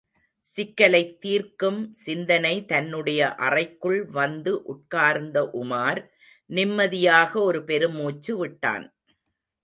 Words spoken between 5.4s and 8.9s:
உமார் நிம்மதியாக ஒரு பெருமூச்சு விட்டான்.